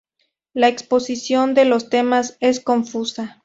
[0.53, 3.39] La exposición de los temas es confusa.